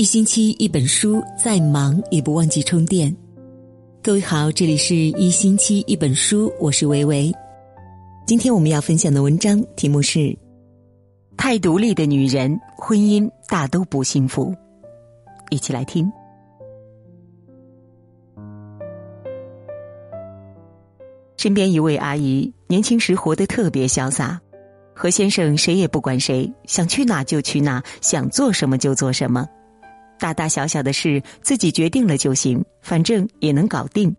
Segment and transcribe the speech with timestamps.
[0.00, 3.14] 一星期一本书，再忙也不忘记充电。
[4.02, 7.30] 各位好，这里是一星期一本书，我是维维。
[8.26, 10.34] 今天我们要分享的文章题目是：
[11.36, 14.54] 太独立的女人，婚姻大都不幸福。
[15.50, 16.10] 一起来听。
[21.36, 24.40] 身边一位阿姨，年轻时活得特别潇洒，
[24.94, 29.46] 和先生谁也不管谁，想去哪就去哪，想做什么就做什么。
[30.20, 34.14] 大大小小的事自己决定了就行，反正也能搞定。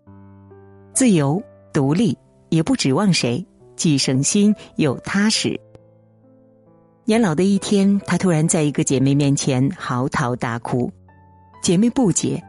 [0.92, 1.40] 自由
[1.72, 2.18] 独立，
[2.50, 5.58] 也不指望谁，既省心又踏实。
[7.04, 10.92] 年老的一天，她突然在一个姐妹面前嚎啕大哭。
[11.62, 12.42] 姐妹不解：“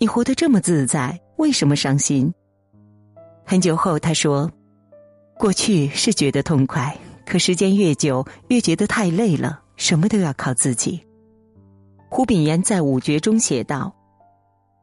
[0.00, 2.32] 你活得这么自在，为什么伤心？”
[3.44, 4.50] 很久后，她说
[5.38, 11.00] ：“过去是觉得痛快，可时间越久，越觉得太累了，什么都要靠自己。”
[12.12, 13.94] 胡炳炎在五绝中写道：“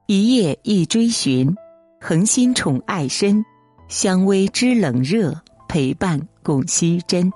[0.07, 1.53] 一夜一追寻，
[1.99, 3.43] 恒心宠爱深，
[3.89, 5.35] 相偎知冷热，
[5.67, 7.29] 陪伴共惜真。”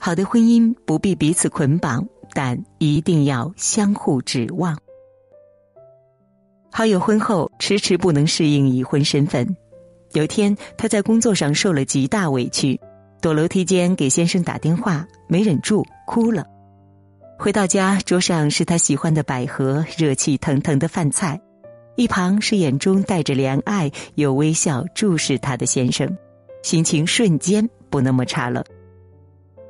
[0.00, 4.76] 好的婚姻不必彼此捆绑，但一定要相互指望。
[6.72, 9.56] 好友婚后迟迟不能适应已婚身份，
[10.12, 12.80] 有天他在工作上受了极大委屈，
[13.22, 16.44] 躲楼梯间给先生打电话，没忍住哭了。
[17.38, 21.40] 回到家，桌上是他喜欢的百合，热气腾腾的饭菜，
[21.94, 26.16] 一旁是眼中带着怜爱、有微笑注视他的先生，
[26.62, 28.64] 心情瞬间不那么差了。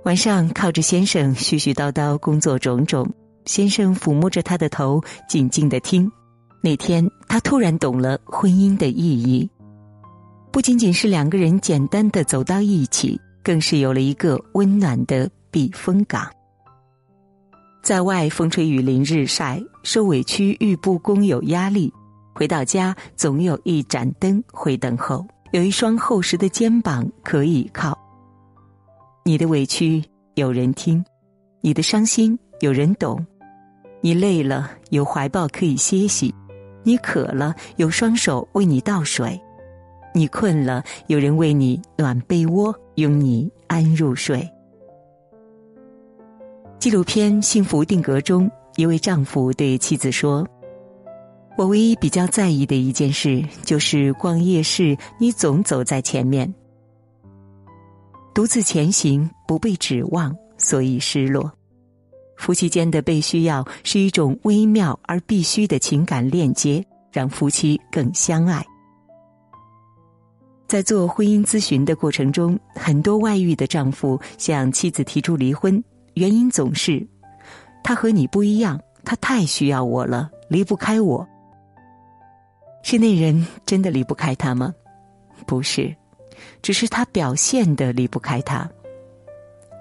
[0.04, 3.12] 晚上靠着先生絮絮叨叨工作种种，
[3.44, 6.10] 先生抚摸着他的头，静静的听。
[6.62, 9.50] 那天他突然懂了婚姻的意义，
[10.52, 16.30] 不仅仅是两个人简单的走到一起，更是有了一个温暖的避风港。
[17.86, 21.92] 在外风吹雨淋日晒，受委屈遇不公有压力，
[22.34, 27.96] 回到家总有一盏灯会等候，有一双厚实的肩膀可以靠。
[29.24, 30.02] 你的委屈
[30.34, 31.04] 有人听，
[31.60, 33.24] 你的伤心有人懂，
[34.00, 36.34] 你累了有怀抱可以歇息，
[36.82, 39.40] 你渴了有双手为你倒水，
[40.12, 44.44] 你困了有人为你暖被窝，拥你安入睡。
[46.86, 50.46] 纪录片《幸福定格》中，一位丈夫对妻子说
[51.58, 56.54] ：“我唯一比较在意的一件事，就是逛夜市，你总走在前面。
[58.32, 61.52] 独自前行，不被指望，所以失落。
[62.36, 68.64] 夫妻间的被需要，是一种微妙而必须的情感链接，让夫妻更相爱。”
[70.68, 75.82] 在做婚姻咨询的过程中，很多外遇的丈夫向妻子提出离婚。
[76.16, 77.06] 原因总是，
[77.84, 81.28] 他和你不一样，他太需要我了，离不开我。
[82.82, 84.74] 是那人真的离不开他吗？
[85.46, 85.94] 不是，
[86.62, 88.66] 只是他表现的离不开他。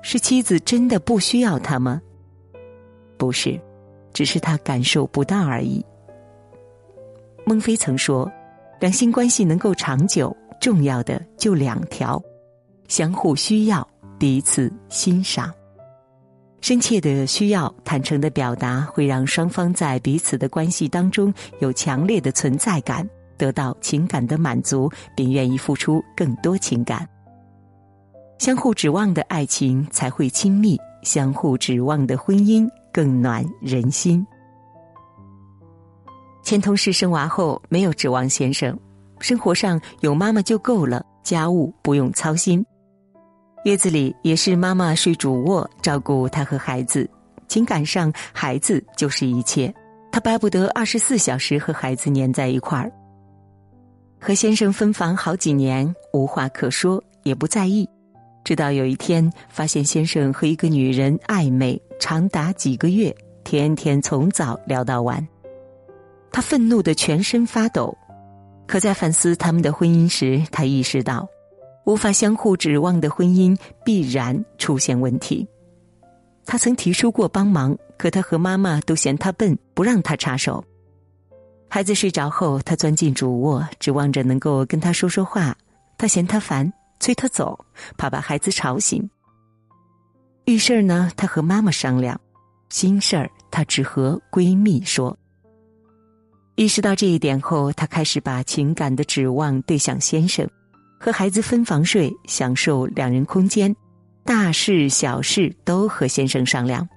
[0.04, 2.02] 是妻子真的不需要他吗？
[3.18, 3.58] 不是，
[4.14, 5.82] 只是他感受不到而已。
[7.46, 8.30] 孟非曾说，
[8.82, 12.22] 两性关系能够长久，重要的就两条：
[12.90, 13.88] 相互需要，
[14.20, 15.50] 彼此欣赏。
[16.66, 27.08] 深切的需要，坦诚的表达，会让双方在彼此的关系当中有强烈的存在感，得到情感的满足，并愿意付出更多情感。
[28.40, 34.26] 相互指望的爱情才会亲密，相互指望的婚姻更暖人心。
[36.42, 38.76] 前同事生娃后没有指望先生，
[39.20, 42.66] 生活上有妈妈就够了，家务不用操心。
[43.66, 47.10] 月子里也是妈妈睡主卧，照顾他和孩子。
[47.48, 49.74] 情感上，孩子就是一切。
[50.12, 52.92] 他巴不得二十四小时和孩子粘在一块儿。
[54.22, 57.90] 和先生分房好几年，无话可说，也不在意。
[58.44, 63.12] 直到有一天，发现先生和一个女人暧昧长达几个月，
[63.44, 65.28] 天天从早聊到晚。
[66.32, 67.98] 他愤怒的全身发抖。
[68.68, 71.28] 可在反思他们的婚姻时，他意识到。
[71.86, 75.48] 无法相互指望的婚姻必然出现问题。
[76.46, 80.64] 他曾提出过帮忙，可他和妈妈都嫌他笨，不让他插手。
[81.68, 85.56] 孩子睡着后，他钻进主卧，指望着能够跟他说说话。
[85.98, 87.58] 他嫌他烦，催他走，
[87.98, 89.10] 怕把孩子吵醒。
[90.46, 92.16] 遇事儿呢，他和妈妈商量；
[92.70, 95.18] 心事儿，他只和闺蜜说。
[96.56, 100.48] 意识到这一点后，他开始把情感的指望对向先生。
[101.06, 103.76] 和孩子分房睡，享受两人空间，
[104.24, 106.90] 大事小事都和先生商量。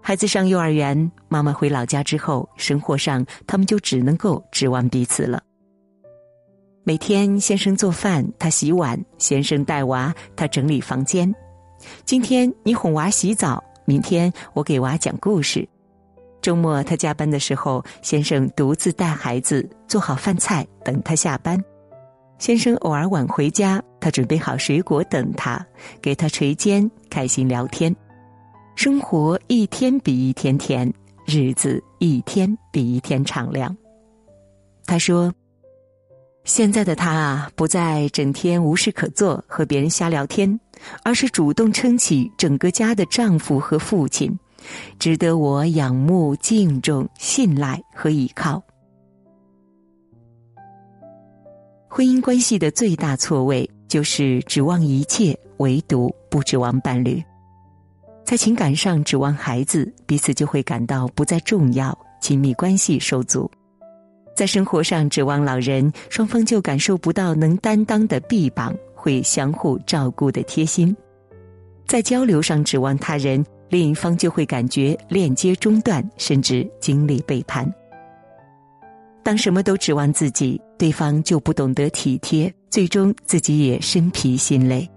[0.00, 5.42] 孩子上幼儿园，妈妈回老家之后，生活上他们就只能够指望彼此了。
[6.84, 11.30] 每天先生做饭，他洗碗；先生带娃，他整理房间。
[12.06, 15.68] 今天你哄娃洗澡，明天我给娃讲故事。
[16.40, 21.62] 周末他加班的时候，先生独自带孩子，做好饭菜等他下班。
[22.42, 25.64] 先生偶尔晚回家，他准备好水果等他，
[26.00, 27.94] 给他捶肩，开心聊天。
[28.74, 30.92] 生活一天比一天甜，
[31.24, 33.76] 日子一天比一天敞亮。
[34.84, 35.32] 他说。
[36.42, 40.58] 现在的他啊，不再整天无事可做和别人瞎聊天，
[41.04, 44.36] 而是主动撑起整个家的丈夫和父亲，
[44.98, 48.60] 值得我仰慕、敬重、信赖和依靠。
[51.94, 57.22] 婚姻关系的最大错位就是指望一切，唯独不指望伴侣。
[58.24, 63.50] 在情感上指望孩子，彼此就会感到不再重要，亲密关系受阻。
[64.34, 70.96] 在生活上指望老人，双方就感受不到能担当的臂膀，会相互照顾的贴心；
[71.86, 77.70] 在交流上指望他人，另一方就会感觉链接中断，甚至经历背叛。
[79.24, 84.88] 当什么都指望自己，对方就不懂得体贴，最终自己也身疲心累。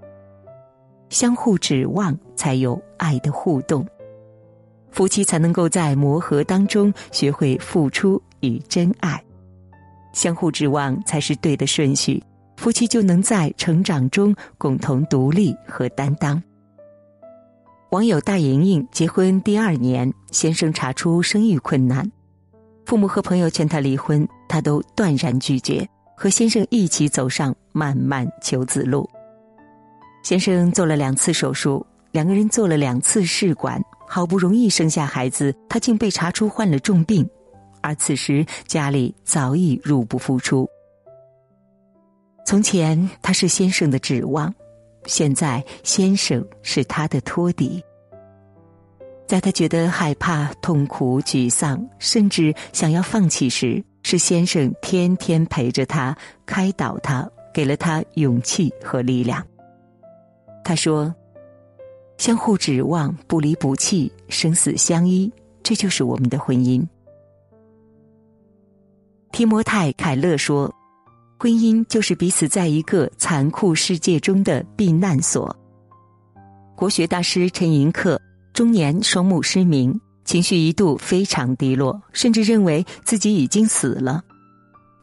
[1.10, 3.86] 相互指望，才有爱的互动，
[4.90, 9.24] 夫妻才能够在磨合当中学会付出与真爱。
[10.12, 12.24] 相互指望才是对的顺序，
[12.58, 16.42] 夫妻就能在成长中共同独立和担当。
[17.92, 22.12] 网友大莹莹结婚第二年，先生查出生育困难，
[22.86, 29.10] 父母和朋友劝他离婚，他都断然拒绝，和先生一起走上漫漫求子路。
[30.24, 37.28] 先生做了两次手术，两个人做了两次试管，好不容易生下孩子，他竟被查出患了重病。
[37.82, 40.68] 而此时家里早已入不敷出。
[42.46, 44.54] 从前他是先生的指望，
[45.06, 47.84] 现在先生是他的托底。
[49.28, 59.46] 在他觉得害怕、痛苦、沮丧，甚至想要放弃时，是先生天天陪着他，开导他，给了他勇气和力量。
[60.64, 61.14] 他说
[62.18, 65.32] ：“相互指望，不离不弃，生死相依，
[65.64, 66.86] 这就是我们的婚姻。”
[69.32, 70.74] 提摩太·凯勒说
[71.40, 75.56] ：“婚姻就是彼此在一个残酷世界中的避难所。”
[76.78, 78.18] 国学大师陈寅恪
[78.56, 84.24] 中年双目失明，情绪一度非常低落，甚至认为自己已经死了。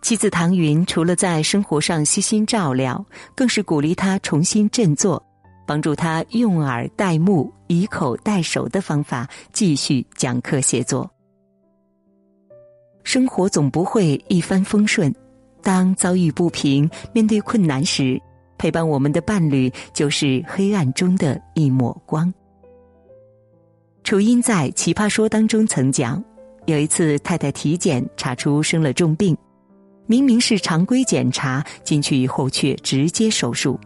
[0.00, 3.04] 妻子唐云除了在生活上悉心照料，
[3.37, 5.22] 更是鼓励他重新振作，
[5.66, 11.08] 帮助他用耳代目、以口代手的方法继续讲课写作。
[13.05, 15.14] 生活总不会一帆风顺，
[15.62, 18.19] 当遭遇不平、面对困难时，
[18.56, 22.32] 陪伴我们的伴侣就是黑暗中的一抹光。
[24.04, 26.22] 楚音在《奇葩说》当中曾讲，
[26.66, 29.37] 有一次太太体检查出生了重病，
[30.06, 33.78] 明明是常规检查，进去以后却直接手术，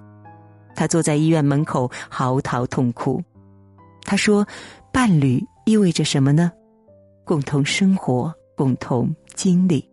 [0.75, 3.23] 他坐在医院门口嚎啕痛哭。
[4.03, 4.47] 他说
[4.93, 6.51] ：“伴侣意味着什么呢？
[7.25, 9.87] 共同生活。”共同经历。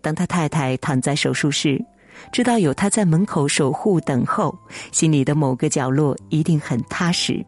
[0.00, 1.84] 当他太太躺在手术室，
[2.30, 4.56] 知道有他在门口守护等候，
[4.92, 7.44] 心里的某个角落一定很踏实。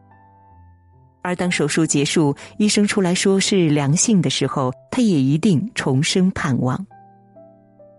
[1.27, 6.87] 而当手术结束，医生出来说是良性的时候，他也一定重生盼望。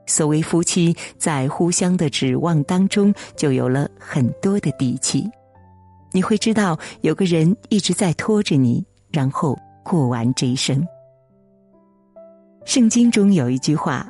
[0.06, 5.30] 所谓夫妻，在互相的指望当中，就有了很多的底气。
[6.14, 8.82] 你会知道，有个人一直在拖着你，
[9.12, 10.82] 然后过完这一生。
[12.64, 14.10] 圣经中有一句话：“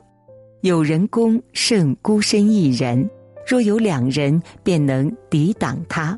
[0.62, 3.10] 有人攻胜孤身一人，
[3.48, 6.18] 若有两人，便能抵挡他。”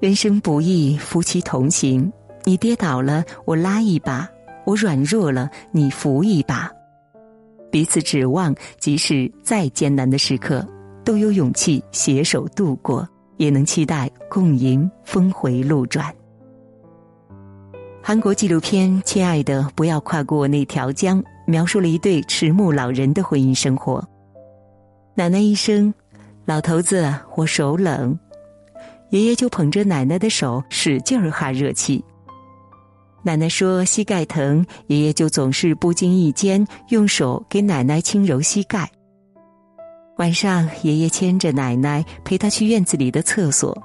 [0.00, 2.12] 人生不易，夫妻同行，
[2.44, 4.24] 你跌倒了，我拉一把；
[4.64, 6.70] 我软弱了，你扶一把。
[7.68, 10.64] 彼此指望，即使再艰难的时刻，
[11.04, 13.06] 都有勇气携手度过，
[13.38, 16.14] 也能期待共迎峰回路转。
[18.00, 24.02] 韩国纪录片《亲爱的，不要跨过那条江》描述了一对迟暮老人的婚姻生活。
[25.16, 25.92] 奶奶一生，
[26.44, 28.16] 老头子我手冷，
[29.10, 32.04] 爷爷就捧着奶奶的手使劲儿哈热气。
[33.22, 38.90] 奶奶说膝盖疼，爷爷就总是不经意间用手给奶奶轻揉膝盖。
[40.18, 43.76] 晚上，爷爷牵着奶奶陪她去院子里的厕所。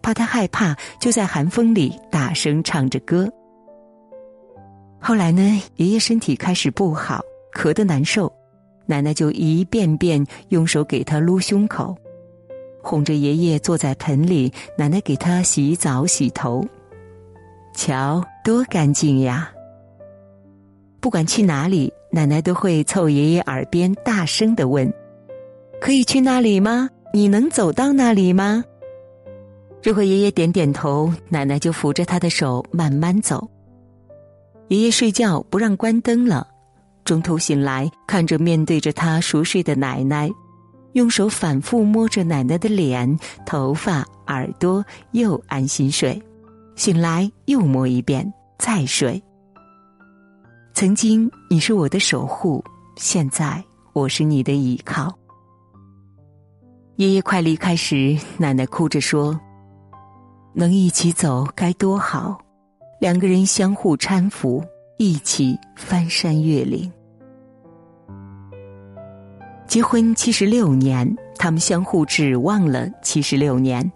[0.00, 3.28] 怕他害怕，就在寒风里大声唱着歌。
[4.98, 7.20] 后来呢，爷爷身体开始不好，
[7.54, 8.32] 咳得难受，
[8.86, 11.94] 奶奶就一遍遍用手给他撸胸口，
[12.88, 16.64] 哄着爷爷坐在盆里，奶奶给他洗澡洗头，
[17.74, 19.52] 瞧多干净呀！
[20.98, 24.90] 不管去哪里，奶奶都会凑爷爷耳边大声的问
[25.82, 26.88] ：“可以去那里吗？
[27.12, 28.64] 你能走到那里吗？”
[29.84, 33.46] 如果爷爷点点头，奶奶就扶着他的手慢慢走。
[34.68, 36.48] 爷爷睡觉不让关灯了，
[37.04, 40.30] 中途醒来，看着面对着他熟睡的奶奶，
[40.98, 46.20] 用手反复摸着奶奶的脸、头发、耳朵，又安心睡。
[46.74, 48.28] 醒来又摸一遍，
[48.58, 49.22] 再睡。
[50.74, 52.64] 曾经你是我的守护，
[52.96, 53.62] 现在
[53.92, 55.16] 我是你的依靠。
[56.96, 59.38] 爷爷快离开时，奶奶哭着说
[60.52, 62.36] ：“能一起走该多好，
[63.00, 64.64] 两个人相互搀扶，
[64.98, 66.90] 一起翻山越岭。”
[69.68, 71.06] 结婚七十六年，
[71.36, 73.92] 他们相互指望了七十六年。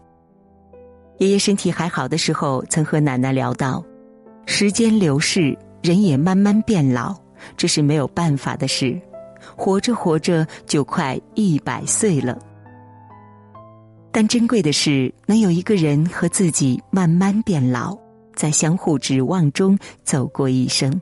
[1.16, 3.82] 爷爷身体还好的时候，曾和奶奶聊到：
[4.46, 5.56] 时间流逝。
[5.82, 7.12] 人也慢慢变老，
[7.56, 9.00] 这是没有办法的事。
[9.56, 12.38] 活着活着就快一百岁了，
[14.12, 17.98] 但珍贵的是能有一个人和自己慢慢变老，
[18.36, 21.00] 在相互指望中走过一生。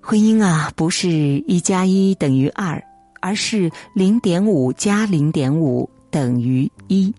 [0.00, 2.82] 婚姻啊，不是一加一等于二，
[3.22, 7.10] 而是零点五加零点五等于一。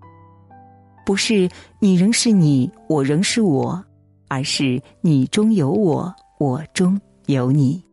[1.03, 3.83] 不是你仍是你，我仍是我。
[4.29, 7.83] 而是你中有我，我中有你。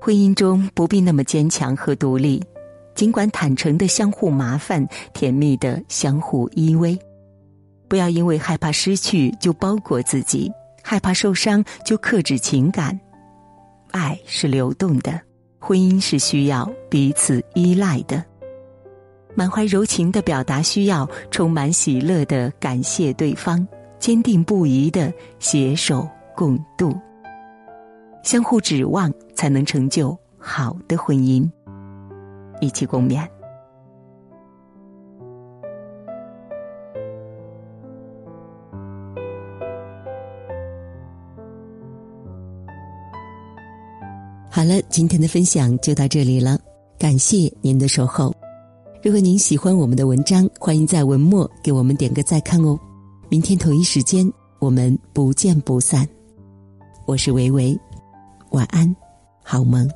[0.00, 2.42] 婚姻中不必那么坚强和独立，
[2.92, 6.98] 尽管坦诚的相互麻烦，甜蜜的相互依偎。
[7.86, 10.50] 不要因为害怕失去就包裹自己，
[10.82, 12.98] 害怕受伤就克制情感。
[13.92, 15.20] 爱是流动的，
[15.58, 18.24] 婚姻是需要彼此依赖的。
[19.34, 23.66] 满怀柔情的表达需要，充满喜乐的感谢对方。
[23.98, 26.94] 坚定不移的携手共度，
[28.22, 31.50] 相互指望，才能成就好的婚姻。
[32.60, 33.35] 一起共勉。
[44.56, 46.58] 好了，今天的分享就到这里了，
[46.98, 48.34] 感谢您的守候。
[49.02, 52.74] 如果您喜欢我们的文章，欢迎在文末给我们点个再看哦。
[53.28, 54.26] 明天同一时间，
[54.58, 56.08] 我们不见不散。
[57.04, 57.78] 我是维维，
[58.52, 58.96] 晚安，
[59.42, 59.86] 好梦。